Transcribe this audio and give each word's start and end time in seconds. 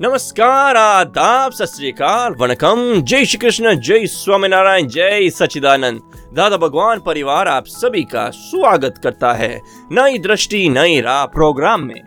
नमस्कार, 0.00 0.76
आदाब, 0.76 1.52
सत 1.52 2.00
वणकम। 2.40 2.78
जय 3.00 3.24
श्री 3.24 3.38
कृष्ण, 3.38 3.74
जय 3.76 4.06
स्वामीनारायण, 4.06 4.86
जय 4.86 5.28
सचिदानंद 5.30 6.00
दादा 6.34 6.56
भगवान 6.56 7.00
परिवार 7.00 7.48
आप 7.48 7.66
सभी 7.66 8.02
का 8.04 8.28
स्वागत 8.30 9.00
करता 9.02 9.32
है 9.32 9.60
नई 9.92 10.18
दृष्टि, 10.18 10.68
नई 10.68 11.00
राह 11.00 11.24
प्रोग्राम 11.26 11.82
में। 11.82 12.00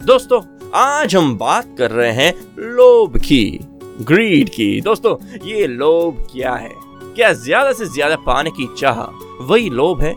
दोस्तों, 0.00 0.40
आज 0.74 1.14
हम 1.16 1.36
बात 1.38 1.68
कर 1.78 1.90
रहे 1.90 2.10
हैं 2.12 2.32
लोभ 2.58 3.16
की 3.18 3.58
ग्रीड 4.02 4.48
की। 4.48 4.80
दोस्तों, 4.80 5.16
ये 5.46 5.66
लोभ 5.66 6.26
क्या 6.32 6.54
है? 6.54 6.72
क्या 7.16 7.32
ज़्यादा 7.34 7.72
से 7.72 7.86
ज़्यादा 7.86 8.16
पाने 8.16 8.50
की 8.50 8.68
चाह 8.78 9.02
वही 9.44 9.70
लोभ 9.70 10.02
है? 10.02 10.14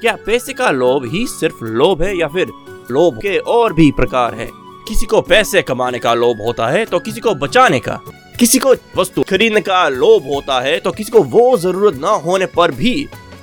क्या 0.00 0.16
पैसे 0.26 0.52
का 0.52 0.70
लोभ 0.70 1.04
ही 1.04 1.26
सिर्फ़ 1.28 1.64
लोभ 1.64 2.02
है 2.02 2.16
या 2.18 2.28
फिर 2.28 2.52
लोभ 2.90 3.18
के 3.18 3.38
और 3.38 3.72
भी 3.72 3.90
प्रकार 3.90 4.34
है? 4.34 4.61
किसी 4.88 5.06
को 5.06 5.20
पैसे 5.22 5.62
कमाने 5.62 5.98
का 5.98 6.12
लोभ 6.14 6.40
होता 6.40 6.68
है 6.68 6.84
तो 6.84 6.98
किसी 6.98 7.20
को 7.20 7.34
बचाने 7.34 7.80
का। 7.80 8.00
किसी 8.38 8.58
को 8.58 8.74
वस्तु 8.96 9.22
खरीदने 9.22 9.60
का 9.60 9.88
लोभ 9.88 10.24
होता 10.24 10.60
है 10.60 10.78
तो 10.80 10.90
किसी 10.92 11.12
को 11.12 11.22
वो 11.22 11.56
ज़रूरत 11.58 12.00
ना 12.00 12.10
होने 12.24 12.46
पर 12.46 12.70
भी 12.70 12.94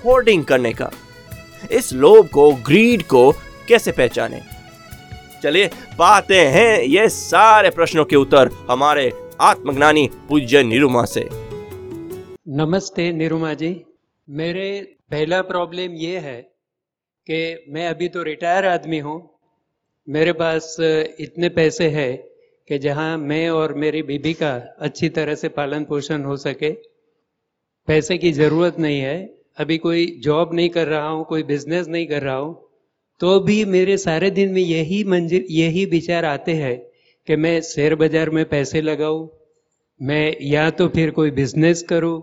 होर्डिंग 0.06 0.44
करने 0.46 0.74
का। 0.74 0.90
इस 1.72 1.92
लोभ 1.94 2.30
को, 2.30 2.52
ग्रीड 2.52 3.04
को 3.04 3.32
कैसे 3.68 3.92
पहचाने? 3.92 4.42
चलिए, 5.44 5.68
पाते 6.00 6.40
हैं 6.48 6.82
ये 6.82 7.08
सारे 7.10 7.70
प्रश्नों 7.70 8.06
के 8.06 8.16
उत्तर 8.16 8.50
हमारे 8.70 9.12
आत्मज्ञानी 9.42 10.10
पूज्य 10.30 10.64
निरुमा 10.64 11.04
से। 11.06 11.28
नमस्ते 12.54 13.12
निरुमा 13.14 13.54
जी। 13.54 13.76
मेरे 14.28 14.70
पहला 15.12 15.42
प्रॉब्लम 15.42 15.94
ये 15.96 16.18
है 16.20 16.42
कि 17.28 17.66
मैं 17.70 17.88
अभी 17.88 18.08
तो 18.08 18.24
रिटायर 18.24 18.66
आदमी 18.68 19.00
हूँ 19.00 19.20
मेरे 20.10 20.32
पास 20.34 20.76
इतने 21.20 21.50
पैसे 21.50 21.88
हैं 21.90 22.18
कि 22.68 22.78
जहाँ 22.80 23.18
मैं 23.18 23.50
और 23.50 23.74
मेरी 23.74 24.02
बीबी 24.04 24.34
का 24.34 24.52
अच्छी 24.80 25.10
तरह 25.10 25.36
से 25.36 25.50
पालन 25.50 25.84
पोषण 25.84 26.24
हो 26.24 26.38
सके। 26.38 26.72
पैसे 27.88 28.18
की 28.18 28.32
ज़रूरत 28.32 28.80
नहीं 28.80 29.00
है। 29.00 29.18
अभी 29.60 29.78
कोई 29.78 30.06
जॉब 30.24 30.54
नहीं 30.54 30.70
कर 30.70 30.88
रहा 30.88 31.08
हूँ, 31.08 31.24
कोई 31.26 31.44
बिज़नेस 31.44 31.88
नहीं 31.88 32.08
कर 32.08 32.22
रहा 32.24 32.36
हूँ 32.36 32.58
तो 33.22 33.40
भी 33.40 33.64
मेरे 33.68 33.98
सारे 33.98 34.30
दिन 34.32 34.52
में 34.54 34.62
यही 34.62 35.04
मंजिल, 35.04 35.46
यही 35.52 35.86
विचार 35.86 36.26
आते 36.26 36.54
हैं 36.54 36.78
कि 37.28 37.36
मैं 37.36 37.60
शेयर 37.62 37.96
बाज़ार 37.96 38.30
में 38.30 38.44
पैसे 38.50 38.82
लगाऊँ, 38.82 39.30
मैं 40.02 40.36
या 40.42 40.70
तो 40.72 40.88
फिर 40.88 41.12
कोई 41.12 41.32
बिज़नेस 41.32 41.82
करूँ, 41.84 42.22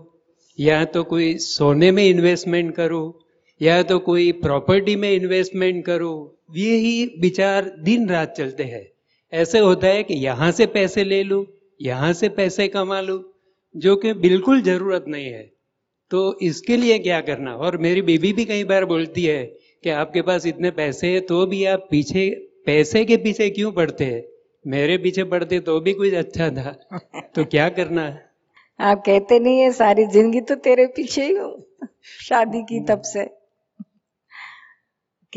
या 0.59 0.83
तो 0.85 1.03
कोई 1.03 1.37
सोने 1.39 1.91
में 1.91 2.03
इन्वेस्टमेंट 2.05 2.75
करूँ, 2.75 3.13
या 3.61 3.81
तो 3.83 3.99
कोई 3.99 4.31
प्रॉपर्टी 4.41 4.95
में 4.95 5.11
इन्वेस्टमेंट 5.11 5.85
करूँ 5.85 6.17
यही 6.49 7.05
विचार 7.21 7.71
दिन 7.79 8.09
रात 8.09 8.33
चलते 8.37 8.63
हैं। 8.63 8.87
ऐसे 9.33 9.59
होता 9.59 9.87
है 9.87 10.03
कि 10.03 10.13
यहाँ 10.13 10.51
से 10.51 10.65
पैसे 10.65 11.03
ले 11.03 11.23
लूँ, 11.23 11.45
यहाँ 11.81 12.11
से 12.13 12.29
पैसे 12.29 12.67
कमा 12.67 12.99
लूँ, 13.01 13.23
जो 13.75 13.95
कि 13.95 14.13
बिल्कुल 14.13 14.61
ज़रूरत 14.61 15.05
नहीं 15.07 15.25
है। 15.25 15.51
तो 16.11 16.37
इसके 16.41 16.77
लिए 16.77 16.99
क्या 16.99 17.19
करना? 17.21 17.55
और 17.55 17.77
मेरी 17.77 18.01
बीबी 18.01 18.33
भी 18.33 18.45
कई 18.45 18.63
बार 18.63 18.85
बोलती 18.85 19.23
है 19.25 19.43
कि 19.83 19.89
आपके 19.89 20.21
पास 20.21 20.45
इतने 20.45 20.71
पैसे 20.71 21.07
हैं 21.07 21.25
तो 21.25 21.45
भी 21.45 21.63
आप 21.65 21.87
पीछे, 21.91 22.29
पैसे 22.65 23.03
के 23.05 23.17
पीछे 23.17 23.49
क्यों 23.49 23.71
पड़ते 23.71 24.05
हैं? 24.05 24.23
मेरे 24.65 24.97
पीछे 24.97 25.23
पड़ते 25.23 25.59
तो 25.59 25.79
भी 25.79 25.93
कुछ 25.93 26.13
अच्छा 26.13 26.49
था। 26.49 26.71
तो 27.35 27.45
क्या 27.45 27.67
करना? 27.69 28.01
है 28.01 28.25
आप 28.79 29.03
कहते 29.05 29.39
नहीं 29.39 29.59
है, 29.59 29.71
सारी 29.71 30.05
ज़िंदगी 30.05 30.41
तो 30.41 30.55
तेरे 30.55 30.85
पीछे 30.87 31.25
ही 31.25 31.35
हूँ। 31.35 31.65
शादी 32.21 32.61
की 32.61 32.79
तब 32.79 33.01
से। 33.01 33.23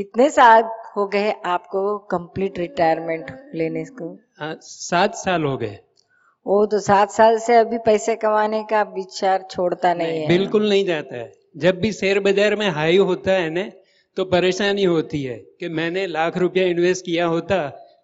कितने 0.00 0.28
साल 0.30 0.62
हो 0.96 1.04
गए 1.06 1.32
आपको 1.46 1.80
कंप्लीट 2.10 2.58
रिटायरमेंट 2.58 3.30
लेने 3.54 3.84
को? 3.92 4.06
सात 4.62 5.14
साल 5.14 5.42
हो 5.44 5.56
गए। 5.56 5.78
वो 6.46 6.64
तो 6.66 6.78
सात 6.80 7.10
साल 7.10 7.38
से 7.38 7.56
अभी 7.56 7.78
पैसे 7.78 8.14
कमाने 8.16 8.62
का 8.70 8.82
विचार 8.94 9.44
छोड़ता 9.50 9.92
नहीं 9.94 10.08
नहीं 10.08 10.20
है। 10.20 10.28
बिल्कुल 10.28 10.68
नहीं 10.68 10.84
जाता 10.84 11.16
है। 11.16 11.32
जब 11.56 11.80
भी 11.80 11.90
शेयर 11.92 12.20
बाज़ार 12.20 12.56
में 12.56 12.68
हाई 12.70 12.96
होता 13.00 13.32
है 13.32 13.50
ना 13.50 13.64
तो 14.16 14.24
परेशानी 14.26 14.84
होती 14.84 15.22
है 15.22 15.36
कि 15.60 15.68
मैंने 15.70 16.06
लाख 16.08 16.38
रुपया 16.38 16.64
इन्वेस्ट 16.66 17.04
किया 17.04 17.26
होता 17.26 17.58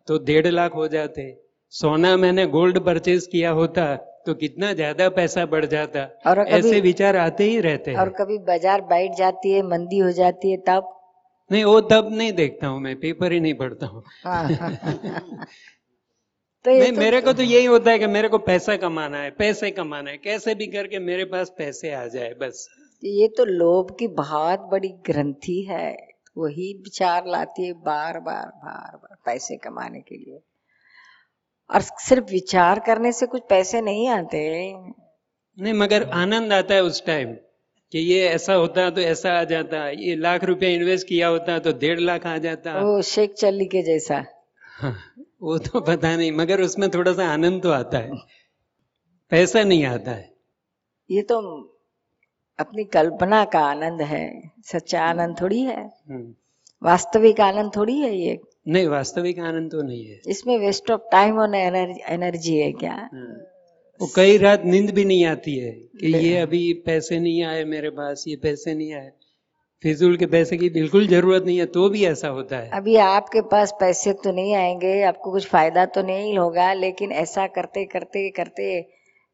तो 0.09 0.19
डेढ़ 0.25 0.47
लाख 0.49 0.75
हो 0.75 0.89
जाते। 0.89 1.25
सोना 1.73 2.17
मैंने 2.17 2.47
गोल्ड 2.49 2.79
परचेज 2.81 3.27
किया 3.27 3.51
होता 3.53 3.87
तो 4.27 4.35
कितना 4.35 4.73
ज़्यादा 4.73 5.09
पैसा 5.13 5.47
बढ़ 5.47 5.65
जाता। 5.67 6.05
और 6.27 6.39
ऐसे 6.51 6.81
विचार 6.83 7.17
आते 7.19 7.45
ही 7.45 7.61
रहते 7.61 7.91
हैं। 7.91 7.99
और 7.99 8.09
कभी 8.19 8.39
बाज़ार 8.45 8.81
बैठ 8.85 9.17
जाती 9.19 9.53
है 9.53 9.63
मंदी 9.69 9.99
हो 9.99 10.11
जाती 10.13 10.51
है 10.51 10.57
तब 10.69 10.93
नहीं 11.53 11.65
वो 11.65 11.81
तब 11.81 12.09
नहीं 12.13 12.33
देखता 12.33 12.67
हूँ 12.67 12.81
मैं 12.81 12.97
पेपर 12.97 13.33
ही 13.33 13.41
नहीं 13.41 13.55
पढ़ता 13.55 13.87
हूँ। 13.87 14.03
तो 16.65 16.71
नहीं 16.71 16.93
तो 16.93 16.99
मेरे 17.01 17.21
को 17.21 17.33
तो 17.33 17.43
यही 17.43 17.65
होता 17.65 17.91
है 17.91 17.99
कि 17.99 18.07
मेरे 18.07 18.29
को 18.29 18.39
पैसा 18.39 18.77
कमाना 18.77 19.19
है 19.19 19.31
पैसे 19.31 19.71
कमाना 19.71 20.11
है 20.11 20.17
कैसे 20.17 20.55
भी 20.55 20.67
करके 20.67 20.99
मेरे 20.99 21.25
पास 21.25 21.55
पैसे 21.59 21.93
आ 21.93 22.07
जाए 22.07 22.35
बस। 22.35 22.69
ये 23.05 23.29
तो 23.29 23.45
लोभ 23.45 23.97
की 23.99 24.07
बहुत 24.07 24.61
बड़ी 24.61 24.89
ग्रंथि 24.89 25.63
है 25.63 25.97
वही 26.39 26.73
विचार 26.75 27.27
लाती 27.27 27.67
है 27.67 27.73
बार 27.73 28.21
बार 28.21 28.47
बार 28.47 28.97
बार 28.97 29.17
पैसे 29.27 29.57
कमाने 29.57 30.01
के 30.01 30.17
लिए। 30.17 30.43
और 31.71 31.81
सिर्फ़ 31.81 32.25
विचार 32.25 32.81
करने 32.81 33.13
से 33.13 33.27
कुछ 33.27 33.43
पैसे 33.49 33.81
नहीं 33.81 34.09
आते। 34.09 34.73
नहीं 35.59 35.75
मगर 35.75 36.03
आनंद 36.03 36.53
आता 36.53 36.75
है 36.75 36.83
उस 36.83 37.07
टाइम 37.07 37.37
कि 37.97 38.01
ये 38.03 38.27
ऐसा 38.29 38.55
होता 38.55 38.89
तो 38.91 39.01
ऐसा 39.01 39.31
आ 39.33 39.45
जाता 39.45 39.89
ये 39.91 40.15
लाख 40.17 40.43
रुपया 40.45 40.71
इन्वेस्ट 40.71 41.07
किया 41.09 41.29
होता 41.29 41.59
तो 41.59 41.73
डेढ़ 41.73 42.01
लाख 42.01 42.27
आ 42.27 42.37
जाता। 42.39 42.73
वो 42.81 43.01
शेख 43.03 43.33
चल्ली 43.33 43.67
के 43.67 43.83
जैसा। 43.83 44.17
हाँ, 44.79 44.93
वो 45.43 45.57
तो 45.59 45.81
पता 45.81 46.17
नहीं 46.17 46.33
मगर 46.33 46.61
उसमें 46.61 46.89
थोड़ा 46.91 47.13
सा 47.13 47.29
आनंद 47.29 47.63
तो 47.63 47.71
आता 47.71 47.99
है। 47.99 48.11
पैसा 49.33 49.63
नहीं 49.63 49.85
आता 49.85 50.11
है। 50.11 50.29
ये 51.11 51.23
तो 51.23 51.41
अपनी 52.59 52.85
कल्पना 52.85 53.45
का 53.45 53.61
आनंद 53.61 54.03
है 54.03 54.53
सच्चा 54.65 55.03
आनंद 55.03 55.41
थोड़ी 55.41 55.63
है। 55.63 55.81
हम्म। 56.11 56.35
वास्तविक 56.83 57.41
आनंद 57.41 57.77
थोड़ी 57.77 57.99
है 57.99 58.15
ये? 58.17 58.39
नहीं 58.69 58.87
वास्तविक 58.89 59.39
आनंद 59.39 59.73
तो 59.73 59.83
नहीं 59.83 60.07
है। 60.07 60.21
इसमें 60.27 60.59
वेस्ट 60.59 60.91
ऑफ़ 60.91 61.01
टाइम 61.13 61.39
और 61.39 61.55
एनर्जी 61.55 62.57
है 62.57 62.73
क्या? 62.73 62.93
हाँ। 62.93 63.37
वो 64.01 64.07
कई 64.17 64.37
रात 64.39 64.65
नींद 64.65 64.91
भी 64.95 65.05
नहीं 65.05 65.25
आती 65.27 65.57
है 65.59 65.71
कि 66.01 66.17
ये 66.17 66.37
अभी 66.39 66.73
पैसे 66.87 67.19
नहीं 67.21 67.43
आए 67.45 67.65
मेरे 67.65 67.91
पास 67.91 68.25
ये 68.29 68.37
पैसे 68.37 68.75
नहीं 68.75 68.93
आए। 68.95 69.11
फिजूल 69.83 70.17
के 70.17 70.27
पैसे 70.27 70.57
की 70.57 70.69
बिल्कुल 70.71 71.07
ज़रूरत 71.07 71.45
नहीं 71.45 71.59
है 71.59 71.67
तो 71.67 71.89
भी 71.89 72.05
ऐसा 72.05 72.29
होता 72.29 72.57
है। 72.57 72.71
अभी 72.71 72.97
आपके 72.97 73.41
पास 73.51 73.73
पैसे 73.81 74.13
तो 74.25 74.33
नहीं 74.33 74.55
आएँगे 74.55 75.03
आपको 75.03 75.33
कुछ 75.33 75.47
फ़ायदा 75.47 75.85
तो 75.87 76.03
नहीं 76.03 76.37
होगा 76.39 76.73
लेकिन 76.73 77.13
ऐसा 77.13 77.47
करते 77.47 77.85
करते 77.85 78.29
करते 78.31 78.81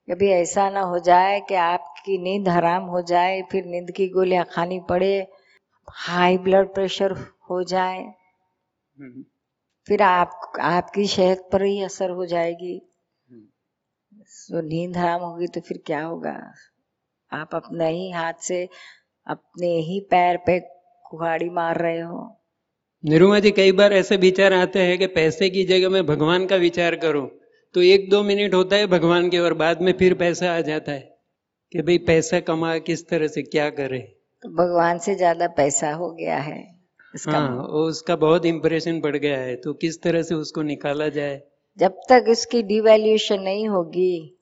कभी 0.08 0.30
ऐसा 0.30 0.68
ना 0.70 0.80
हो 0.80 0.98
जाए 0.98 1.40
कि 1.40 1.54
आपकी 1.54 2.18
नींद 2.18 2.48
हराम 2.48 2.84
हो 2.84 3.02
जाए 3.02 3.42
फिर 3.42 3.64
नींद 3.64 3.90
की 3.90 4.08
गोलियाँ 4.08 4.44
खानी 4.50 4.80
पड़े 4.88 5.14
हाई 5.88 6.38
ब्लड 6.38 6.74
प्रेशर 6.74 7.12
हो 7.50 7.62
जाए। 7.64 7.98
हम्म। 7.98 9.24
फिर 9.86 10.02
आप 10.02 10.52
आपकी 10.60 11.06
सेहत 11.06 11.48
पर 11.52 11.62
ही 11.62 11.82
असर 11.82 12.10
हो 12.10 12.26
जाएगी। 12.26 12.80
तो 14.48 14.60
नींद 14.62 14.96
हराम 14.96 15.20
होगी 15.20 15.46
तो 15.46 15.60
फिर 15.60 15.78
क्या 15.86 16.02
होगा? 16.02 16.36
आप 17.32 17.54
अपने 17.54 17.88
ही 17.90 18.10
हाथ 18.10 18.40
से 18.42 18.62
अपने 19.26 19.68
ही 19.80 20.00
पैर 20.10 20.36
पे 20.46 20.58
कुहाड़ी 21.04 21.48
मार 21.50 21.78
रहे 21.78 22.00
हो। 22.00 22.20
निरुमा 23.04 23.38
जी 23.38 23.50
कई 23.50 23.72
बार 23.72 23.92
ऐसे 23.92 24.16
विचार 24.18 24.52
आते 24.52 24.82
हैं 24.82 24.98
कि 24.98 25.06
पैसे 25.12 25.48
की 25.50 25.64
जगह 25.64 25.88
मैं 25.88 26.04
भगवान 26.06 26.46
का 26.46 26.56
विचार 26.58 26.96
करूँ 26.96 27.28
तो 27.74 27.82
एक 27.82 28.08
दो 28.10 28.22
मिनट 28.22 28.54
होता 28.54 28.76
है 28.76 28.86
भगवान 28.88 29.28
के 29.30 29.38
और 29.38 29.54
बाद 29.56 29.80
में 29.82 29.92
फिर 29.98 30.14
पैसा 30.14 30.52
आ 30.56 30.60
जाता 30.62 30.92
है 30.92 31.00
कि 31.72 31.82
भाई 31.82 31.98
पैसा 32.06 32.40
कमा 32.42 32.76
किस 32.80 33.08
तरह 33.08 33.28
से 33.28 33.42
क्या 33.44 33.68
करे। 33.72 33.98
तो 34.42 34.48
भगवान 34.56 34.98
से 34.98 35.14
ज़्यादा 35.14 35.46
पैसा 35.56 35.92
हो 35.92 36.10
गया 36.12 36.38
है 36.40 36.60
इसका। 37.14 37.38
हाँ 37.38 37.62
उसका 37.80 38.16
बहुत 38.18 38.46
इम्प्रेशन 38.46 39.00
पड़ 39.00 39.16
गया 39.16 39.38
है 39.38 39.56
तो 39.56 39.72
किस 39.76 40.02
तरह 40.02 40.22
से 40.22 40.34
उसको 40.36 40.62
निकाला 40.64 41.08
जाए। 41.10 41.40
जब 41.78 42.00
तक 42.08 42.24
इसकी 42.28 42.62
डिवैल्यूएशन 42.62 43.40
नहीं 43.40 43.68
होगी 43.68 44.38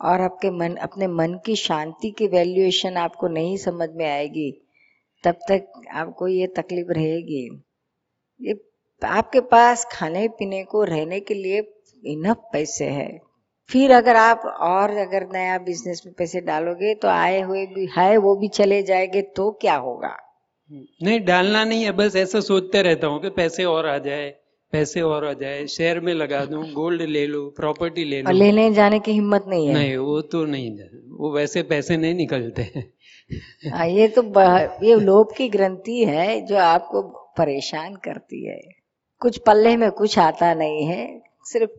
और 0.00 0.20
आपके 0.20 0.50
मन, 0.50 0.74
अपने 0.74 1.06
मन 1.06 1.38
की 1.46 1.56
शांति 1.56 2.10
की 2.10 2.26
वैल्यूएशन 2.26 2.96
आपको 2.96 3.28
नहीं 3.28 3.56
समझ 3.56 3.88
में 3.90 4.10
आएगी, 4.10 4.50
तब 5.24 5.34
तक 5.48 5.72
आपको 5.92 6.28
ये 6.28 6.46
तकलीफ़ 6.46 6.88
रहेगी। 6.88 7.62
ये 8.40 8.60
आपके 9.04 9.40
पास 9.40 9.88
खाने 9.92 10.28
पीने 10.28 10.64
को 10.64 10.84
रहने 10.84 11.20
के 11.20 11.34
लिए 11.34 11.72
इनफ 12.04 12.36
पैसे 12.52 12.84
है। 12.84 13.20
फिर 13.70 13.92
अगर 13.92 14.16
आप 14.16 14.42
और 14.60 14.90
अगर 14.90 15.28
नया 15.32 15.58
बिज़नेस 15.58 16.02
में 16.06 16.14
पैसे 16.18 16.40
डालोगे 16.40 16.94
तो 16.94 17.08
आए 17.08 17.40
हुए 17.40 17.66
भी 17.66 17.88
है, 17.98 18.16
वो 18.16 18.36
भी 18.36 18.48
चले 18.48 18.82
जाएँगे 18.82 19.22
तो 19.22 19.50
क्या 19.50 19.76
होगा? 19.76 20.16
नहीं, 21.02 21.24
डालना 21.24 21.64
नहीं 21.64 21.84
है, 21.84 21.92
बस 21.92 22.16
ऐसा 22.16 22.40
सोचते 22.40 22.82
रहता 22.82 23.06
हूँ 23.06 23.20
कि 23.20 23.30
पैसे 23.30 23.64
और 23.64 23.86
आ 23.86 23.98
जाए। 23.98 24.34
पैसे 24.72 25.00
और 25.00 25.24
आ 25.24 25.32
जाए 25.32 25.66
शेयर 25.66 26.00
में 26.00 26.14
लगा 26.14 26.44
दूँ 26.44 26.72
गोल्ड 26.72 27.02
ले 27.02 27.26
लूँ 27.26 27.50
प्रॉपर्टी 27.50 28.04
ले 28.04 28.22
लूँ। 28.22 28.32
लेने 28.32 28.72
जाने 28.74 28.98
की 28.98 29.12
हिम्मत 29.12 29.44
नहीं 29.48 29.66
है। 29.66 29.74
नहीं 29.74 29.96
वो 29.96 30.20
तो 30.20 30.44
नहीं 30.44 30.70
वो 31.08 31.32
वैसे 31.32 31.62
पैसे 31.62 31.96
नहीं 31.96 32.14
निकलते। 32.14 32.62
हैं 32.62 32.92
हाँ, 33.72 33.86
ये 33.86 34.08
तो 34.08 34.22
ये 34.84 34.94
लोभ 34.94 35.34
की 35.36 35.48
ग्रंथि 35.48 36.04
है 36.04 36.46
जो 36.46 36.56
आपको 36.56 37.02
परेशान 37.38 37.96
करती 37.96 38.46
है। 38.46 38.60
कुछ 39.20 39.38
पल्ले 39.38 39.76
में 39.76 39.90
कुछ 39.90 40.18
आता 40.18 40.54
नहीं 40.54 40.84
है 40.84 41.22
सिर्फ़ 41.44 41.70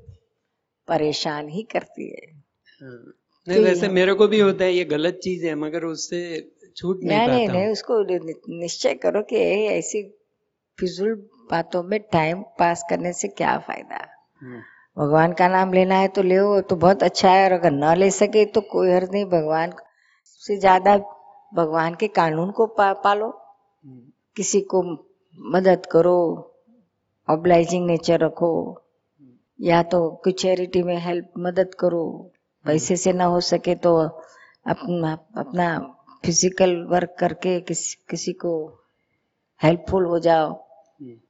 परेशान 0.87 1.49
ही 1.49 1.63
करती 1.63 2.09
है। 2.09 2.25
हाँ। 2.81 3.13
नहीं 3.47 3.63
वैसे 3.63 3.87
मेरे 3.87 4.13
को 4.13 4.27
भी 4.27 4.39
होता 4.39 4.65
है 4.65 4.73
ये 4.73 4.83
गलत 4.85 5.19
चीज़ 5.23 5.45
है 5.45 5.55
मगर 5.55 5.83
उससे 5.83 6.19
छूट 6.77 7.03
नहीं 7.03 7.17
नहीं 7.17 7.27
नहीं 7.27 7.47
नहीं 7.47 7.67
उसको 7.67 8.03
निश्चय 8.59 8.93
करो 8.93 9.21
कि 9.21 9.35
ऐसी 9.67 10.01
फिजूल 10.79 11.13
बातों 11.51 11.83
में 11.83 11.99
टाइम 12.11 12.41
पास 12.59 12.83
करने 12.89 13.13
से 13.13 13.27
क्या 13.29 13.57
फ़ायदा? 13.59 13.97
हम्म, 14.41 14.59
भगवान 14.97 15.33
का 15.33 15.47
नाम 15.47 15.73
लेना 15.73 15.95
है 15.95 16.07
तो 16.07 16.21
ले 16.23 16.37
तो 16.69 16.75
बहुत 16.75 17.03
अच्छा 17.03 17.31
है 17.31 17.43
और 17.43 17.51
अगर 17.51 17.71
न 17.73 17.95
ले 17.97 18.09
सके 18.11 18.45
तो 18.45 18.61
कोई 18.71 18.91
हर्ज 18.91 19.11
नहीं 19.11 19.25
भगवान 19.27 19.73
से 20.43 20.57
ज़्यादा 20.59 20.97
भगवान 21.51 21.95
के 21.95 22.07
कानून 22.09 22.51
को 22.51 22.65
पा, 22.67 22.91
पालो। 22.93 23.27
हम्म, 23.27 24.01
किसी 24.37 24.61
को 24.61 24.81
मदद 25.37 25.85
करो 25.91 26.17
ऑब्लाइजिंग 27.27 27.85
नेचर 27.87 28.19
रखो 28.19 28.51
या 29.59 29.81
तो 29.83 30.09
कुछ 30.23 30.41
चैरिटी 30.41 30.81
में 30.83 30.97
हेल्प 30.97 31.31
मदद 31.39 31.73
करो। 31.79 32.05
पैसे 32.65 32.95
से 32.97 33.13
ना 33.13 33.25
हो 33.25 33.39
सके 33.41 33.75
तो 33.77 33.95
अपना 34.65 35.11
अपना 35.37 35.67
फ़िज़िकल 36.23 36.75
वर्क 36.89 37.15
करके 37.19 37.59
किसी 37.61 37.95
किसी 38.09 38.33
को 38.33 38.53
हेल्पफुल 39.61 40.05
हो 40.05 40.19
जाओ। 40.19 40.47
हम्म, 40.47 40.66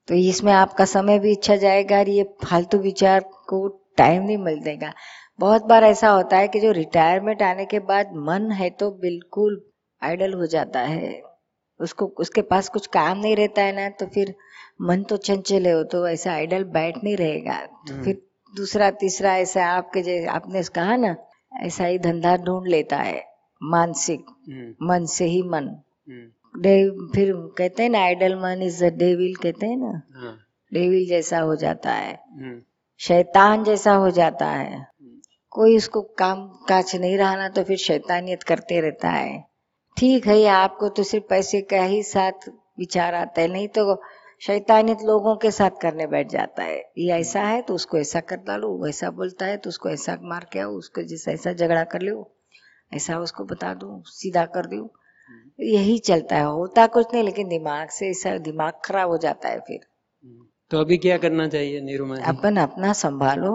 तो 0.07 0.15
इसमें 0.15 0.51
आपका 0.53 0.85
समय 0.85 1.19
भी 1.19 1.35
अच्छा 1.35 1.55
जाएगा 1.55 1.97
और 1.97 2.09
ये 2.09 2.23
फालतू 2.43 2.77
विचार 2.77 3.23
को 3.47 3.67
टाइम 3.97 4.23
नहीं 4.23 4.37
मिल 4.37 4.59
देगा। 4.59 4.93
बहुत 5.39 5.65
बार 5.65 5.83
ऐसा 5.83 6.09
होता 6.09 6.37
है 6.37 6.47
कि 6.47 6.59
जो 6.59 6.71
रिटायरमेंट 6.71 7.41
आने 7.41 7.65
के 7.65 7.79
बाद 7.87 8.11
मन 8.27 8.51
है 8.51 8.69
तो 8.69 8.89
बिल्कुल 9.01 9.61
आइडल 10.01 10.33
हो 10.33 10.45
जाता 10.45 10.79
है। 10.81 11.21
उसको 11.79 12.05
उसके 12.17 12.41
पास 12.41 12.69
कुछ 12.69 12.87
काम 12.87 13.17
नहीं 13.17 13.35
रहता 13.35 13.61
है 13.61 13.75
ना 13.75 13.89
तो 13.89 14.05
फिर 14.05 14.33
मन 14.81 15.03
तो 15.03 15.17
चंचल 15.17 15.67
है 15.67 15.83
तो 15.83 16.07
ऐसा 16.07 16.31
आइडल 16.31 16.63
बैठ 16.63 17.03
नहीं 17.03 17.15
रहेगा। 17.17 17.59
तो 17.87 17.93
हम्म। 17.93 18.03
फिर 18.03 18.21
दूसरा 18.53 18.89
तीसरा 18.99 19.35
ऐसा 19.37 19.65
आपके 19.67 20.01
जैसे 20.01 20.25
आपने 20.27 20.63
कहा 20.75 20.95
ना 20.95 21.15
ऐसा 21.61 21.85
ही 21.85 21.99
धंधा 21.99 22.35
ढूंढ 22.37 22.67
लेता 22.67 22.97
है 22.97 23.23
मानसिक 23.61 24.25
हम्म, 24.49 24.87
मन 24.87 25.05
से 25.05 25.25
ही 25.25 25.41
मन। 25.43 25.67
हम्म, 26.09 26.27
फिर 26.57 27.31
कहते 27.57 27.83
हैं 27.83 27.89
ना 27.89 27.99
आइडल 27.99 28.35
मन 28.35 28.61
इज़ 28.63 28.83
द 28.85 28.93
डेविल 28.97 29.35
कहते 29.35 29.65
हैं 29.65 29.77
ना? 29.77 30.01
हाँ, 30.15 30.37
डेविल 30.71 31.07
जैसा 31.07 31.39
हो 31.39 31.55
जाता 31.55 31.91
है। 31.91 32.13
हम्म, 32.13 32.61
शैतान 32.99 33.63
जैसा 33.63 33.93
हो 33.93 34.09
जाता 34.11 34.45
है। 34.45 34.85
कोई 35.51 35.75
उसको 35.77 36.01
काम 36.19 36.47
काज 36.69 36.95
नहीं 36.95 37.17
रहा 37.17 37.35
ना 37.35 37.49
तो 37.49 37.63
फिर 37.63 37.77
शैतानियत 37.77 38.43
करते 38.43 38.79
रहता 38.81 39.09
है। 39.09 39.43
ठीक 39.97 40.27
है 40.27 40.45
आपको 40.47 40.89
तो 40.89 41.03
सिर्फ़ 41.03 41.25
पैसे 41.29 41.61
का 41.61 41.83
ही 41.83 42.01
साथ 42.03 42.49
विचार 42.79 43.15
आता 43.15 43.41
है 43.41 43.47
नहीं 43.47 43.67
तो 43.67 44.01
शैतानियत 44.41 45.01
लोगों 45.03 45.35
के 45.35 45.51
साथ 45.51 45.81
करने 45.81 46.07
बैठ 46.07 46.29
जाता 46.29 46.63
है। 46.63 46.77
ये 46.97 47.11
ऐसा 47.13 47.41
है 47.41 47.61
तो 47.61 47.75
उसको 47.75 47.97
ऐसा 47.97 48.19
कर 48.21 48.37
डालो 48.37 48.69
वो 48.69 48.87
ऐसा 48.87 49.09
बोलता 49.11 49.45
है 49.45 49.57
तो 49.57 49.69
उसको 49.69 49.89
ऐसा 49.89 50.17
मार 50.23 50.47
के 50.53 50.59
आओ 50.59 50.71
उसको 50.73 51.01
जैसा 51.03 51.31
ऐसा 51.31 51.53
झगड़ा 51.53 51.83
कर 51.83 52.01
लो। 52.01 52.31
ऐसा 52.91 53.19
उसको 53.19 53.43
बता 53.45 53.73
दो 53.73 54.01
सीधा 54.07 54.45
कर 54.45 54.65
दो। 54.65 54.85
यही 55.59 55.97
चलता 55.99 56.35
है 56.35 56.45
होता 56.45 56.87
कुछ 56.87 57.07
नहीं 57.13 57.23
लेकिन 57.23 57.47
दिमाग 57.47 57.89
से 57.89 58.09
ऐसा 58.09 58.37
दिमाग 58.37 58.73
खराब 58.85 59.09
हो 59.09 59.17
जाता 59.17 59.49
है 59.49 59.59
फिर। 59.59 59.79
तो 60.71 60.79
अभी 60.79 60.97
क्या 60.97 61.17
करना 61.17 61.47
चाहिए 61.47 61.81
निरुमा 61.81 62.17
अपन 62.25 62.57
अपना 62.57 62.93
संभालो 62.93 63.53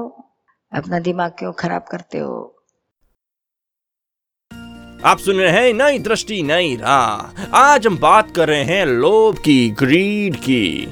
अपना 0.73 0.99
दिमाग 0.99 1.31
क्यों 1.31 1.53
खराब 1.53 1.85
करते 1.91 2.19
हो? 2.19 2.59
आप 5.05 5.19
सुन 5.19 5.37
रहे 5.37 5.51
हैं 5.51 5.73
नई 5.73 5.99
दृष्टि 5.99 6.43
नई 6.43 6.77
राह। 6.77 7.47
आज 7.57 7.87
हम 7.87 7.99
बात 7.99 8.31
कर 8.37 8.49
रहे 8.49 8.65
हैं 8.65 8.87
लोभ 8.87 9.39
की 9.39 9.71
ग्रीड 9.71 10.37
की। 10.37 10.87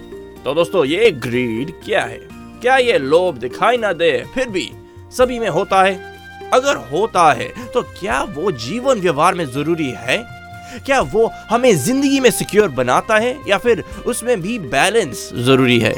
तो 0.44 0.54
दोस्तों 0.54 0.84
ये 0.84 1.10
ग्रीड 1.10 1.70
क्या 1.84 2.04
है? 2.04 2.18
क्या 2.60 2.76
ये 2.76 2.98
लोभ 2.98 3.38
दिखाई 3.38 3.76
ना 3.76 3.92
दे? 3.92 4.24
फिर 4.34 4.48
भी 4.48 4.70
सभी 5.12 5.38
में 5.38 5.48
होता 5.48 5.82
है। 5.82 6.50
अगर 6.52 6.76
होता 6.92 7.32
है 7.32 7.48
तो 7.66 7.82
क्या 8.00 8.22
वो 8.22 8.52
जीवन 8.52 9.00
व्यवहार 9.00 9.34
में 9.34 9.44
ज़रूरी 9.46 9.90
है? 9.90 10.39
क्या 10.76 11.00
वो 11.02 11.26
हमें 11.50 11.74
ज़िंदगी 11.76 12.20
में 12.20 12.30
सिक्योर 12.30 12.68
बनाता 12.70 13.18
है 13.18 13.36
या 13.48 13.58
फिर 13.58 13.84
उसमें 14.06 14.40
भी 14.40 14.58
बैलेंस 14.58 15.28
ज़रूरी 15.36 15.78
है? 15.80 15.94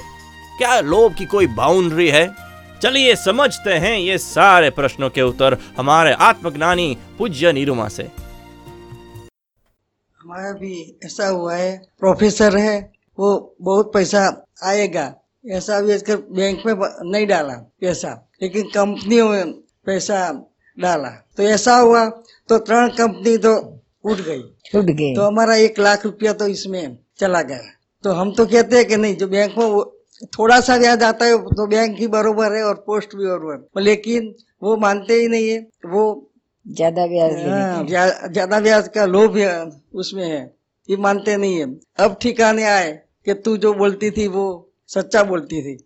क्या 0.59 0.81
लोभ 0.81 1.15
की 1.15 1.25
कोई 1.27 1.47
बाउंड्री 1.55 2.09
है? 2.09 2.27
चलिए 2.83 3.15
समझते 3.17 3.75
हैं 3.79 3.97
ये 3.99 4.19
सारे 4.19 4.71
प्रश्नों 4.71 5.11
के 5.11 5.23
उत्तर 5.23 5.57
हमारे 5.77 6.13
आत्मज्ञानी 6.21 6.97
पूज्य 7.19 7.53
निरुमा 7.53 7.89
से। 7.89 8.03
हमारा 10.19 10.53
भी 10.53 10.99
ऐसा 11.05 11.29
हुआ 11.29 11.55
है 11.55 11.77
प्रोफेसर 12.01 12.57
है, 12.57 12.93
वो 13.19 13.55
बहुत 13.61 13.93
पैसा 13.95 14.47
आएगा। 14.65 15.13
ऐसा 15.45 15.81
भी 15.81 15.93
आजकल 15.93 16.17
बैंक 16.31 16.63
में 16.67 16.75
नहीं 17.05 17.27
डाला 17.27 17.55
पैसा, 17.81 18.11
लेकिन 18.43 18.63
कंपनियों 18.75 19.29
में 19.29 19.53
पैसा 19.87 20.19
डाला। 20.79 21.09
तो 21.37 21.43
ऐसा 21.45 21.77
हुआ 21.77 22.05
तो 22.49 22.59
त्रण 22.59 22.89
कंपनी 22.89 23.37
तो 23.39 23.55
उठ 24.05 24.21
गई। 24.21 24.43
छूट 24.67 24.85
गए 24.85 25.15
तो 25.15 25.23
हमारा 25.23 25.55
एक 25.59 25.79
लाख 25.79 26.05
रुपया 26.05 26.33
तो 26.33 26.47
इसमें 26.49 26.97
चला 27.19 27.43
गया। 27.43 27.59
तो 28.05 28.13
हम 28.13 28.33
तो 28.35 28.47
कहते 28.47 28.77
हैं 28.77 28.85
कि 28.87 28.97
नहीं 28.97 29.17
जो 29.17 29.29
बैंक 29.29 29.59
में 29.59 30.29
थोड़ा 30.29 30.61
सा 30.61 30.77
ब्याज 30.79 31.03
आता 31.03 31.25
है 31.25 31.37
तो 31.51 31.67
बैंक 31.67 31.99
ही 31.99 32.07
बरोबर 32.09 32.57
है 32.57 32.63
और 32.65 32.75
पोस्ट 32.87 33.15
भी 33.17 33.27
बरोबर 33.27 33.81
लेकिन 33.83 34.35
वो 34.63 34.77
मानते 34.79 35.15
ही 35.15 35.29
नहीं 35.29 35.49
है। 35.49 35.59
वो 35.87 36.05
ज़्यादा 36.67 37.07
ब्याज 37.07 37.33
लेने 37.33 37.51
हाँ, 37.51 37.87
ज़्यादा 37.87 38.61
ब्याज 38.61 38.89
का 38.89 39.05
लोभ 39.07 39.39
उसमें 39.95 40.25
है। 40.25 40.43
ये 40.89 40.97
मानते 40.97 41.37
नहीं 41.37 41.59
है। 41.59 41.67
अब 41.99 42.17
ठिकाने 42.23 42.65
आए 42.65 42.93
कि 43.27 43.35
तू 43.37 43.57
जो 43.57 43.73
बोलती 43.75 44.11
थी 44.11 44.27
वो 44.29 44.45
सच्चा 44.91 45.23
बोलती 45.25 45.63
थी। 45.63 45.77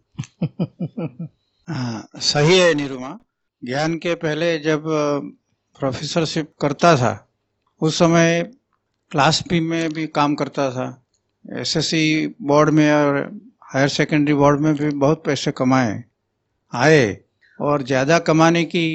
हाँ 1.68 2.08
सही 2.22 2.58
है 2.58 2.72
निरुमा। 2.74 3.18
ज्ञान 3.62 3.94
के 3.98 4.14
पहले 4.14 4.58
जब 4.58 4.84
प्रोफेसरशिप 5.78 6.52
करता 6.60 6.96
था 6.96 7.12
उस 7.80 7.98
समय 7.98 8.42
क्लास 9.12 9.42
पी 9.48 9.60
में 9.60 9.92
भी 9.92 10.06
काम 10.08 10.34
करता 10.34 10.70
था। 10.70 10.86
एसएससी 11.44 12.34
बोर्ड 12.42 12.70
में 12.70 12.90
और 12.92 13.16
हायर 13.64 13.88
सेकेंडरी 13.90 14.34
बोर्ड 14.34 14.60
में 14.60 14.74
भी 14.74 14.88
बहुत 14.90 15.22
पैसे 15.24 15.52
कमाए, 15.52 16.02
आए 16.72 17.18
और 17.60 17.82
ज़्यादा 17.82 18.18
कमाने 18.20 18.64
की 18.64 18.86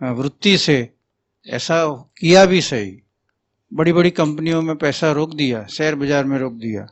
वृत्ति 0.00 0.56
से 0.58 0.76
ऐसा 1.46 1.84
किया 2.20 2.44
भी 2.46 2.60
सही। 2.62 2.98
बड़ी 3.72 3.92
बड़ी 3.92 4.10
कंपनियों 4.12 4.62
में 4.62 4.76
पैसा 4.76 5.10
रोक 5.12 5.34
दिया, 5.34 5.64
शेयर 5.66 5.94
बाज़ार 5.94 6.24
में 6.24 6.38
रोक 6.38 6.52
दिया। 6.54 6.82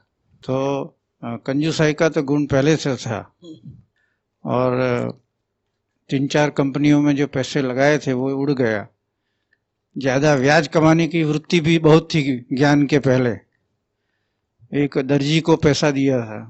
तो 0.42 0.96
कंजूसाई 1.22 1.92
का 1.92 2.08
तो 2.08 2.22
गुण 2.22 2.46
पहले 2.46 2.76
से 2.76 2.94
था। 2.96 3.20
और 4.44 5.18
तीन 6.10 6.26
चार 6.28 6.50
कंपनियों 6.50 7.00
में 7.02 7.14
जो 7.16 7.26
पैसे 7.26 7.62
लगाए 7.62 7.98
थे 7.98 8.12
वो 8.12 8.30
उड़ 8.34 8.50
गया। 8.52 8.86
ज़्यादा 9.96 10.34
ब्याज 10.36 10.66
कमाने 10.68 11.06
की 11.08 11.22
वृत्ति 11.24 11.60
भी 11.60 11.78
बहुत 11.80 12.08
थी 12.14 12.22
ज्ञान 12.52 12.86
के 12.86 12.98
पहले। 13.00 13.30
एक 14.72 14.98
दर्जी 14.98 15.40
को 15.40 15.56
पैसा 15.58 15.90
दिया 15.90 16.20
था। 16.20 16.40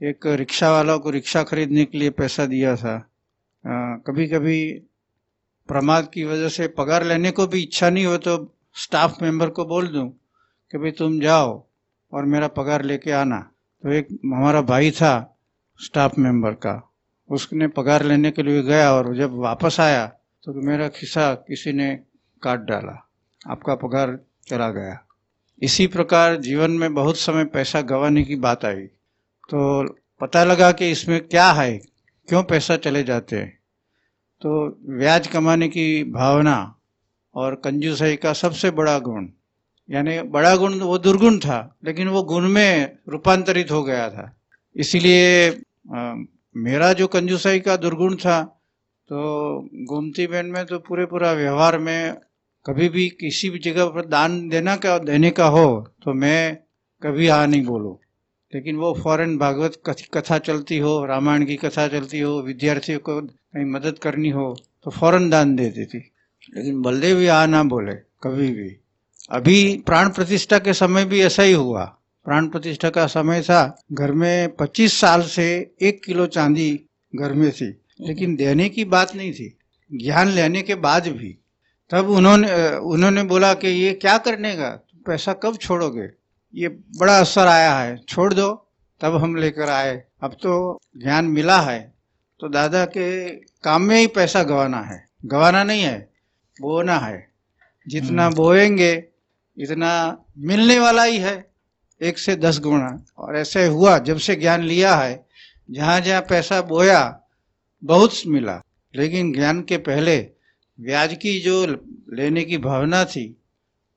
एक 0.00 0.26
रिक्शा 0.36 0.70
वाला 0.70 0.96
को 0.96 1.10
रिक्शा 1.10 1.42
खरीदने 1.42 1.84
के 1.84 1.98
लिए 1.98 2.10
पैसा 2.12 2.46
दिया 2.46 2.74
था। 2.76 2.96
कभी 4.06 4.26
कभी 4.28 4.62
प्रमाद 5.68 6.08
की 6.14 6.24
वजह 6.24 6.48
से 6.48 6.68
पगार 6.70 7.04
लेने 7.04 7.30
को 7.30 7.46
भी 7.46 7.62
इच्छा 7.62 7.90
नहीं 7.90 8.04
हो 8.06 8.16
तो 8.18 8.36
स्टाफ 8.76 9.20
मेंबर 9.22 9.48
को 9.50 9.64
बोल 9.64 9.86
दूँ 9.88 10.08
कि 10.70 10.78
भाई 10.78 10.90
तुम 10.92 11.20
जाओ 11.20 11.62
और 12.12 12.24
मेरा 12.24 12.48
पगार 12.50 12.82
लेके 12.82 13.10
आना। 13.12 13.38
तो 13.84 13.92
एक 13.92 14.08
हमारा 14.24 14.60
भाई 14.62 14.90
था 14.92 15.12
स्टाफ 15.80 16.18
मेंबर 16.18 16.52
का। 16.56 16.74
उसने 17.30 17.68
पगार 17.70 18.04
लेने 18.04 18.30
के 18.30 18.42
लिए 18.42 18.62
गया 18.62 18.92
और 18.92 19.14
जब 19.16 19.36
वापस 19.40 19.76
आया 19.80 20.06
तो 20.44 20.52
मेरा 20.62 20.88
खिस्सा 20.90 21.32
किसी 21.36 21.72
ने 21.72 21.92
काट 22.42 22.60
डाला। 22.62 22.96
आपका 23.42 23.74
पगार 23.76 24.18
चला 24.46 24.68
गया। 24.70 24.98
इसी 25.62 25.86
प्रकार 25.86 26.36
जीवन 26.40 26.70
में 26.72 26.94
बहुत 26.94 27.16
समय 27.18 27.44
पैसा 27.46 27.80
गंवाने 27.82 28.22
की 28.22 28.36
बात 28.38 28.64
आई। 28.64 28.82
तो 29.48 29.82
पता 30.20 30.44
लगा 30.44 30.70
कि 30.72 30.90
इसमें 30.90 31.20
क्या 31.20 31.50
है? 31.52 31.72
क्यों 32.28 32.42
पैसा 32.44 32.76
चले 32.78 33.02
जाते 33.02 33.36
हैं? 33.36 33.50
तो 34.42 34.68
ब्याज 34.90 35.26
कमाने 35.26 35.68
की 35.68 36.02
भावना 36.12 36.56
और 37.34 37.54
कंजूसाई 37.64 38.16
का 38.16 38.32
सबसे 38.34 38.70
बड़ा 38.72 38.98
गुण, 39.00 39.28
यानी 39.88 40.20
बड़ा 40.30 40.54
गुण 40.56 40.78
वो 40.80 40.98
दुर्गुण 40.98 41.38
था, 41.38 41.76
लेकिन 41.84 42.08
वो 42.08 42.22
गुण 42.24 42.48
में 42.48 42.98
रूपांतरित 43.08 43.70
हो 43.70 43.82
गया 43.82 44.08
था। 44.10 44.30
इसीलिए 44.76 45.60
मेरा 46.54 46.92
जो 46.92 47.06
कंजूसाई 47.08 47.60
का 47.60 47.76
दुर्गुण 47.76 48.16
था 48.16 48.42
तो 49.08 49.18
गोमती 49.86 50.26
बहन 50.26 50.46
में 50.46 50.64
तो 50.66 50.78
पूरे 50.78 51.06
पूरा 51.06 51.32
व्यवहार 51.32 51.78
में 51.78 52.14
कभी 52.66 52.88
भी 52.88 53.08
किसी 53.10 53.48
भी 53.50 53.58
जगह 53.58 53.86
पर 53.86 54.06
दान 54.06 54.48
देना 54.48 54.74
का, 54.76 54.98
देने 54.98 55.30
का 55.30 55.46
हो 55.46 55.94
तो 56.02 56.12
मैं 56.14 56.56
कभी 57.02 57.28
हाँ 57.28 57.46
नहीं 57.46 57.64
बोलूँ। 57.64 57.96
लेकिन 58.54 58.76
वो 58.76 58.92
फ़ौरन 58.94 59.36
भागवत 59.38 59.80
कथा 60.14 60.38
चलती 60.38 60.78
हो, 60.78 61.04
रामायण 61.06 61.44
की 61.44 61.56
कथा 61.56 61.86
चलती 61.88 62.20
हो, 62.20 62.40
विद्यार्थियों 62.42 62.98
को 62.98 63.20
कहीं 63.20 63.64
मदद 63.64 63.98
करनी 63.98 64.30
हो 64.30 64.54
तो 64.84 64.90
फ़ौरन 64.90 65.28
दान 65.30 65.56
दे 65.56 65.68
देती। 65.68 65.98
लेकिन 66.56 66.80
बलदेव 66.82 67.20
यहाँ 67.20 67.46
ना 67.46 67.62
बोले, 67.64 67.94
कभी 68.22 68.50
भी। 68.52 68.76
अभी 69.30 69.82
प्राण 69.86 70.08
प्रतिष्ठा 70.08 70.58
के 70.58 70.72
समय 70.74 71.04
भी 71.04 71.20
ऐसा 71.22 71.42
ही 71.42 71.52
हुआ। 71.52 71.84
प्राण 72.26 72.48
प्रतिष्ठा 72.48 72.90
का 72.90 73.06
समय 73.06 73.42
था, 73.42 73.82
घर 73.92 74.12
में 74.12 74.56
25 74.56 74.98
साल 75.00 75.22
से 75.22 75.74
एक 75.82 76.02
किलो 76.04 76.26
चांदी 76.26 76.80
घर 77.14 77.32
में 77.32 77.50
थी, 77.50 77.66
लेकिन 78.00 78.36
देने 78.36 78.68
की 78.68 78.84
बात 78.86 79.14
नहीं 79.16 79.32
थी। 79.32 79.56
ज्ञान 79.90 80.28
लेने 80.28 80.62
के 80.62 80.74
बाद 80.74 81.08
भी 81.08 81.38
तब 81.92 82.10
उन्होंने 82.10 82.76
उन्होंने 82.76 83.22
बोला 83.22 83.54
कि 83.54 83.68
ये 83.68 83.94
क्या 83.94 84.18
करने 84.18 84.54
का? 84.56 84.86
पैसा 85.06 85.32
कब 85.32 85.56
छोड़ोगे? 85.56 86.08
ये 86.54 86.68
बड़ा 86.68 87.20
असर 87.20 87.46
आया 87.46 87.74
है। 87.74 87.96
छोड़ 88.08 88.34
दो 88.34 88.68
तब 89.00 89.16
हम 89.16 89.36
लेकर 89.36 89.68
आए। 89.68 90.04
अब 90.22 90.32
तो 90.32 90.80
ज्ञान 90.96 91.24
मिला 91.24 91.60
है। 91.60 91.94
तो 92.40 92.48
दादा 92.48 92.84
के 92.84 93.30
काम 93.36 93.82
में 93.82 93.96
ही 93.96 94.06
पैसा 94.06 94.42
गवाना 94.42 94.80
है। 94.80 95.08
गवाना 95.24 95.64
नहीं 95.64 95.82
है 95.82 96.10
बोना 96.60 96.98
है। 96.98 97.32
जितना 97.88 98.26
हम्म। 98.26 98.36
बोएँगे 98.36 99.08
इतना 99.58 100.18
मिलने 100.38 100.78
वाला 100.78 101.02
ही 101.02 101.18
है। 101.18 101.50
एक 102.02 102.18
से 102.18 102.36
दस 102.36 102.60
गुना 102.60 103.04
और 103.18 103.36
ऐसे 103.36 103.66
हुआ 103.66 103.98
जब 103.98 104.18
से 104.18 104.36
ज्ञान 104.36 104.60
लिया 104.60 104.96
है 104.96 105.26
जहाँ 105.70 106.00
जहाँ 106.00 106.22
पैसा 106.22 106.60
बोया 106.60 107.20
बहुत 107.84 108.12
मिला। 108.26 108.62
लेकिन 108.96 109.32
ज्ञान 109.32 109.62
के 109.62 109.76
पहले 109.76 110.30
ब्याज 110.78 111.14
की 111.14 111.38
जो 111.40 111.64
लेने 112.14 112.44
की 112.44 112.58
भावना 112.58 113.04
थी, 113.04 113.24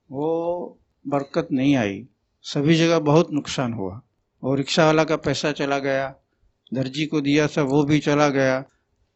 वो 0.10 0.78
बरकत 1.06 1.48
नहीं 1.52 1.76
आई। 1.76 2.06
सभी 2.46 2.76
जगह 2.76 3.00
बहुत 3.00 3.32
नुकसान 3.34 3.74
हुआ। 3.74 4.02
और 4.44 4.58
रिक्शा 4.58 4.86
वाला 4.86 5.04
का 5.04 5.16
पैसा 5.18 5.52
चला 5.52 5.80
गया, 5.80 6.08
दर्जी 6.72 7.06
को 7.06 7.22
दिया 7.22 7.48
था, 7.48 7.62
वो 7.62 7.84
भी 7.84 8.00
चला 8.00 8.28
गया, 8.30 8.58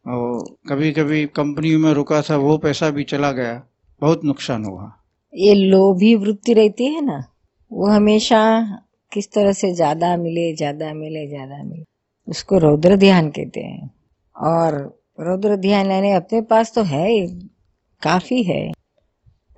और 0.06 0.44
कभी 0.68 0.92
कभी 0.92 1.24
कंपनी 1.26 1.76
में 1.76 1.92
रुका 1.92 2.22
था, 2.22 2.36
वो 2.36 2.56
पैसा 2.58 2.90
भी 2.90 3.04
चला 3.04 3.32
गया। 3.32 3.62
बहुत 4.02 4.24
नुकसान 4.24 4.64
हुआ। 4.64 4.92
ये 5.34 5.54
लोभी 5.54 6.14
वृत्ति 6.14 6.52
रहती 6.52 6.84
है 6.84 7.00
ना, 7.00 7.22
वो 7.70 7.86
हमेशा 7.86 8.40
किस 9.12 9.32
तरह 9.32 9.52
से 9.52 9.72
ज़्यादा 9.74 10.16
मिले 10.16 10.52
ज़्यादा 10.56 10.92
मिले 10.94 11.26
ज़्यादा 11.28 11.62
मिले, 11.64 11.84
उसको 12.28 12.58
रौद्र 12.58 12.96
ध्यान 12.96 13.30
कहते 13.30 13.60
हैं। 13.60 13.90
और 14.36 14.99
रौद्र 15.20 15.56
ध्यान 15.56 15.90
यानी 15.90 16.10
अपने 16.12 16.40
पास 16.42 16.72
तो 16.74 16.82
है 16.82 17.08
ही, 17.08 17.26
काफ़ी 18.02 18.42
है। 18.42 18.70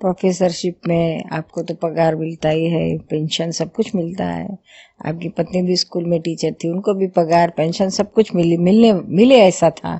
प्रोफेसरशिप 0.01 0.87
में 0.87 1.23
आपको 1.31 1.61
तो 1.61 1.73
पगार 1.73 2.15
मिलता 2.15 2.49
ही 2.49 2.65
है 2.69 2.97
पेंशन 3.09 3.51
सब 3.51 3.71
कुछ 3.71 3.93
मिलता 3.95 4.25
है। 4.25 4.57
आपकी 5.05 5.29
पत्नी 5.29 5.61
भी 5.61 5.75
स्कूल 5.75 6.05
में 6.05 6.19
टीचर 6.21 6.51
थी, 6.53 6.69
उनको 6.69 6.93
भी 6.93 7.07
पगार 7.07 7.53
पेंशन 7.57 7.89
सब 7.89 8.11
कुछ 8.13 8.33
मिली, 8.35 8.57
मिलने, 8.57 8.93
मिले 8.93 9.39
ऐसा 9.39 9.69
था। 9.69 9.99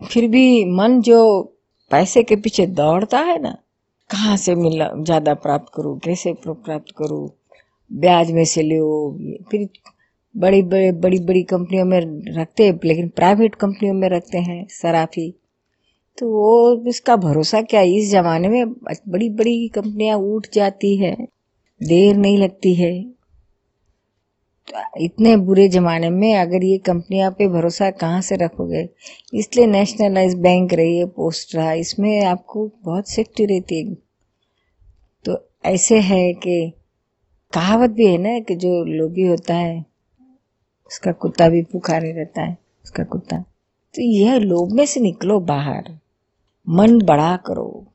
फिर 0.00 0.28
भी 0.28 0.64
मन 0.64 1.00
जो 1.00 1.42
पैसे 1.90 2.22
के 2.22 2.36
पीछे 2.36 2.66
दौड़ता 2.66 3.18
है 3.20 3.40
ना, 3.42 3.56
कहाँ 4.10 4.36
से 4.36 4.54
मिला, 4.54 4.90
ज़्यादा 4.96 5.34
प्राप्त 5.36 5.72
करूँ, 5.74 5.98
कैसे 5.98 6.32
प्राप्त 6.44 6.94
करूँ? 6.98 7.28
ब्याज 7.90 8.30
में 8.30 8.44
से 8.44 8.62
लो, 8.62 9.18
फिर 9.50 9.68
बड़ी 10.34 10.62
बड़ी 10.62 10.90
बड़ी 10.92 11.18
बड़ी 11.18 11.42
कंपनियों 11.42 11.84
में 11.84 12.00
रखते 12.36 12.66
हैं, 12.66 12.78
लेकिन 12.84 13.08
प्राइवेट 13.08 13.54
कंपनियों 13.54 13.94
में 13.94 14.08
रखते 14.08 14.38
हैं 14.38 14.66
सराफी। 14.70 15.30
तो 16.18 16.28
वो, 16.30 16.84
इसका 16.88 17.16
भरोसा 17.16 17.62
क्या 17.62 17.80
इस 17.80 18.10
जमाने 18.10 18.48
में 18.48 18.72
बड़ी 19.08 19.30
बड़ी 19.30 19.68
कंपनियाँ 19.68 20.18
उठ 20.18 20.46
जाती 20.52 20.96
है, 20.96 21.14
देर 21.80 22.16
नहीं 22.16 22.38
लगती 22.38 22.74
है। 22.74 22.92
तो 24.68 25.00
इतने 25.00 25.36
बुरे 25.36 25.68
जमाने 25.68 26.10
में 26.10 26.34
अगर 26.36 26.64
ये 26.64 26.78
कंपनियाँ 26.78 27.30
पे 27.30 27.48
भरोसा 27.48 27.90
कहाँ 27.90 28.20
से 28.20 28.36
रखोगे? 28.36 28.88
इसलिए 29.34 29.66
नेशनलाइज 29.66 30.34
बैंक 30.34 30.74
रही 30.74 30.98
है 30.98 31.06
पोस्ट 31.06 31.54
रहा 31.54 31.72
इसमें 31.72 32.24
आपको 32.24 32.70
बहुत 32.84 33.08
सेफ्टी 33.08 33.44
रहती 33.44 33.78
है। 33.78 33.94
तो 35.24 35.38
ऐसे 35.64 36.00
है 36.00 36.32
कि 36.32 36.72
कहावत 37.52 37.90
भी 37.90 38.06
है 38.06 38.18
ना 38.18 38.38
कि 38.38 38.54
जो 38.54 38.84
लोभी 38.84 39.26
होता 39.26 39.54
है 39.54 39.89
उसका 40.90 41.12
कुत्ता 41.12 41.48
भी 41.48 41.62
पुखारे 41.62 42.12
रहता 42.12 42.42
है, 42.42 42.58
उसका 42.84 43.04
कुत्ता। 43.04 43.36
तो 43.94 44.02
यह 44.02 44.38
लोभ 44.38 44.72
में 44.72 44.86
से 44.86 45.00
निकलो 45.00 45.40
बाहर। 45.40 45.98
मन 46.68 47.02
बड़ा 47.02 47.36
करो। 47.36 47.86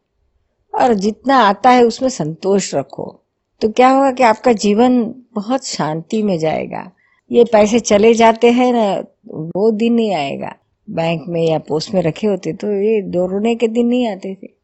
और 0.76 0.94
जितना 0.94 1.38
आता 1.38 1.70
है 1.70 1.84
उसमें 1.84 2.10
संतोष 2.10 2.76
रखो। 2.76 3.22
तो 3.62 3.70
क्या 3.70 3.90
होगा 3.90 4.12
कि 4.12 4.24
आपका 4.24 4.54
जीवन 4.54 5.16
बहुत 5.36 5.66
शांति 5.66 6.24
में 6.24 6.40
जाएगा। 6.40 6.92
ये 7.32 7.44
पैसे 7.44 7.80
चले 7.80 8.14
जाते 8.14 8.52
हैं 8.52 8.74
ना, 8.74 9.04
वो 9.28 9.72
दिन 9.72 9.94
नहीं 9.94 10.14
आएगा। 10.14 10.56
बैंक 10.90 11.26
में 11.28 11.48
या 11.48 11.60
पोस्ट 11.60 11.94
में 11.94 12.02
रखे 12.02 12.28
होते 12.28 12.54
तो 12.54 12.72
ये 12.72 13.02
दो 13.02 13.56
के 13.56 13.68
दिन 13.68 13.88
नहीं 13.88 14.08
आते 14.08 14.38
थे। 14.44 14.55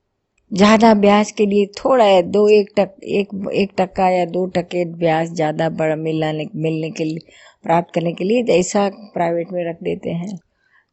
ज़्यादा 0.51 0.93
ब्याज 0.93 1.31
के 1.31 1.45
लिए 1.45 1.65
थोड़ा 1.75 2.05
है 2.05 2.21
दो, 2.23 2.47
एक 2.49 2.69
टक, 2.77 2.95
एक 3.03 3.49
एक 3.53 3.71
टक्का 3.77 4.09
या 4.09 4.25
दो 4.27 4.45
टके 4.55 4.83
ब्याज 4.95 5.33
ज़्यादा 5.35 5.69
बड़ा 5.71 5.95
मिलने 5.97 6.47
मिलने 6.55 6.89
के 6.91 7.03
लिए, 7.03 7.19
प्राप्त 7.63 7.93
करने 7.95 8.13
के 8.13 8.23
लिए 8.23 8.43
ऐसा 8.57 8.87
प्राइवेट 9.13 9.51
में 9.51 9.63
रख 9.69 9.77
देते 9.83 10.09
हैं। 10.11 10.37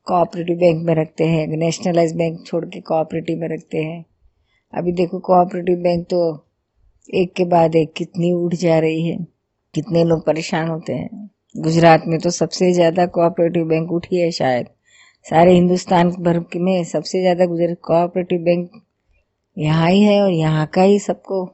कोऑपरेटिव 0.07 0.57
बैंक 0.59 0.85
में 0.87 0.95
रखते 0.95 1.25
हैं। 1.25 1.47
नेशनलाइज 1.57 2.15
बैंक 2.17 2.47
छोड़ 2.47 2.65
के 2.65 2.81
कोऑपरेटिव 2.81 3.39
में 3.39 3.49
रखते 3.49 3.79
हैं। 3.79 4.05
अभी 4.73 4.93
देखो 4.93 5.19
कोऑपरेटिव 5.21 5.79
बैंक 5.83 6.07
तो 6.07 6.23
एक 7.15 7.33
के 7.33 7.45
बाद 7.47 7.77
एक 7.77 7.93
कितनी 7.97 8.33
उठ 8.35 8.55
जा 8.55 8.79
रही 8.79 9.07
है। 9.09 9.17
कितने 9.75 10.05
लोग 10.05 10.25
परेशान 10.27 10.69
होते 10.69 10.93
हैं। 10.93 11.31
गुजरात 11.55 12.03
में 12.07 12.19
तो 12.21 12.31
सबसे 12.33 12.73
ज़्यादा 12.73 13.07
कोऑपरेटिव 13.09 13.65
बैंक 13.69 13.93
उठी 13.93 14.21
है 14.21 14.31
शायद। 14.31 14.67
सारे 15.27 15.53
हिंदुस्तान 15.53 16.11
भर 16.21 16.45
में 16.57 16.85
सबसे 16.87 17.21
ज़्यादा 17.21 17.47
गुजरात 17.47 17.79
कोऑपरेटिव 17.83 18.41
बैंक 18.41 18.71
यहाँ 19.59 19.91
ही 19.91 20.03
है 20.03 20.21
और 20.23 20.31
यहाँ 20.31 20.67
का 20.67 20.83
ही 20.83 20.99
सबको 20.99 21.45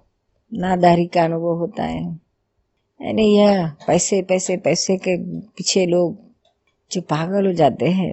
नादारी 0.53 1.07
का 1.07 1.25
अनुभव 1.25 1.59
होता 1.59 1.83
है। 1.83 2.03
यानी 3.01 3.25
यह 3.37 3.67
पैसे 3.87 4.21
पैसे 4.23 4.57
पैसे 4.57 4.97
के 4.97 5.17
पीछे 5.57 5.85
लोग 5.87 6.17
जो 6.91 7.01
पागल 7.01 7.47
हो 7.47 7.53
जाते 7.53 7.89
हैं 7.91 8.13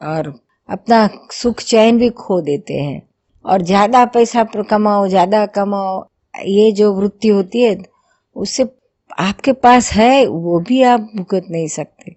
और 0.00 0.32
अपना 0.68 1.08
सुख 1.32 1.60
चैन 1.60 1.98
भी 1.98 2.08
खो 2.10 2.40
देते 2.40 2.74
हैं। 2.74 3.02
और 3.44 3.62
ज़्यादा 3.62 4.04
पैसा 4.06 4.44
कमाओ, 4.44 5.06
ज़्यादा 5.08 5.44
कमाओ, 5.46 6.06
ये 6.34 6.70
जो 6.72 6.92
वृत्ति 6.94 7.28
होती 7.28 7.62
है, 7.62 7.76
उससे 8.36 8.66
आपके 9.18 9.52
पास 9.52 9.92
है, 9.92 10.26
वो 10.26 10.60
भी 10.60 10.82
आप 10.82 11.00
भुगत 11.16 11.46
नहीं 11.50 11.68
सकते। 11.68 12.16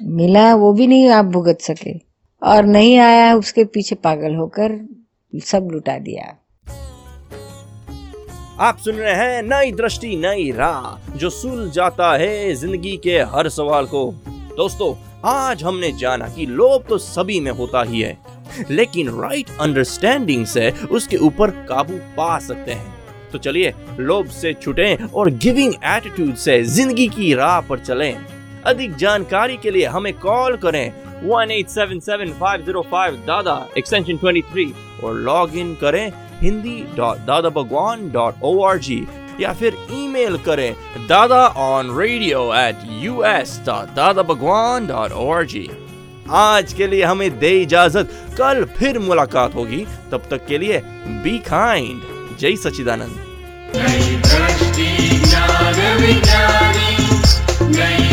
मिला 0.00 0.54
वो 0.54 0.72
भी 0.72 0.86
नहीं 0.86 1.08
आप 1.08 1.24
भुगत 1.24 1.60
सके। 1.60 1.92
और 2.42 2.66
नहीं 2.66 2.98
आया 2.98 3.34
उसके 3.34 3.64
पीछे 3.64 3.94
पागल 3.94 4.34
होकर 4.34 4.72
सब 5.32 5.68
लुटा 5.72 5.98
दिया। 5.98 6.24
आप 8.60 8.78
सुन 8.78 8.94
रहे 8.94 9.14
हैं 9.14 9.42
नई 9.42 9.72
दृष्टि, 9.72 10.16
नई 10.16 10.50
राह, 10.52 11.16
जो 11.16 11.30
सुल 11.30 11.70
जाता 11.70 12.12
है 12.16 12.54
ज़िंदगी 12.54 12.96
के 12.96 13.18
हर 13.32 13.48
सवाल 13.48 13.86
को। 13.86 14.10
दोस्तों, 14.56 14.94
आज 15.24 15.62
हमने 15.62 15.90
जाना 15.92 16.28
कि 16.28 16.46
लोभ 16.46 16.84
तो 16.88 16.98
सभी 16.98 17.40
में 17.40 17.50
होता 17.50 17.82
ही 17.82 18.00
है, 18.00 18.16
लेकिन 18.70 19.08
राइट 19.20 19.50
अंडरस्टैंडिंग 19.60 20.46
से 20.46 20.70
उसके 20.90 21.16
ऊपर 21.16 21.50
काबू 21.68 21.98
पा 22.16 22.38
सकते 22.38 22.72
हैं। 22.72 23.30
तो 23.32 23.38
चलिए, 23.38 23.72
लोभ 24.00 24.26
से 24.30 24.52
छुटे 24.54 24.94
और 25.14 25.30
गिविंग 25.36 25.74
एटीट्यूड 25.86 26.34
से 26.36 26.62
ज़िंदगी 26.64 27.08
की 27.08 27.32
राह 27.34 27.60
पर 27.60 27.78
चलें। 27.78 28.14
अधिक 28.66 28.94
जानकारी 28.96 29.56
के 29.56 29.70
लिए 29.70 29.86
हमें 29.86 30.12
कॉल 30.18 30.56
करें। 30.56 30.92
1877-505 31.22 33.14
दादा 33.26 33.66
एक्सटेंशन 33.78 34.16
23 34.16 34.72
और 35.04 35.14
लॉग 35.14 35.56
इन 35.56 35.74
करें 35.74 36.12
Hindi 36.40 36.76
dot 36.96 37.18
Dada 37.18 37.48
Bhagwan 37.48 38.10
dot 38.10 38.34
O 38.42 38.62
R 38.64 38.78
G 38.78 39.06
या 39.40 39.52
फिर 39.52 39.76
ईमेल 39.92 40.38
करें 40.38 40.74
Dada 41.08 41.46
on 41.46 41.98
radio 41.98 42.54
at 42.54 42.78
U 43.02 43.22
S 43.22 43.60
dot 43.66 43.94
Dada 43.94 44.22
Bhagwan 44.22 44.86
dot 44.86 45.12
O 45.12 45.30
R 45.32 45.44
G 45.44 45.68
आज 46.30 46.72
के 46.72 46.86
लिए 46.86 47.04
हमें 47.04 47.38
दे 47.38 47.50
इजाज़त। 47.62 48.10
कल 48.38 48.64
फिर 48.78 48.98
मुलाकात 48.98 49.54
होगी। 49.54 49.86
तब 50.12 50.22
तक 50.30 50.46
के 50.46 50.58
लिए 50.58 50.80
बी 51.24 51.38
काइंड 51.38 52.02
जय 52.38 52.56
सचिदानंद 52.56 53.16
नई 57.62 58.07